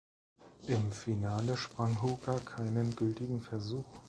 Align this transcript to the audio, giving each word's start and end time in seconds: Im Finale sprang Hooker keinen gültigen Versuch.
Im 0.67 0.91
Finale 0.91 1.55
sprang 1.55 2.01
Hooker 2.01 2.39
keinen 2.39 2.95
gültigen 2.95 3.39
Versuch. 3.39 3.85